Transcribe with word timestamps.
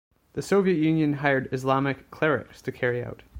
The 0.33 0.41
Soviet 0.41 0.77
Union 0.79 1.13
hired 1.13 1.47
Islamic 1.53 2.09
clerics 2.09 2.59
to 2.63 2.71
carry 2.71 3.03
out. 3.05 3.21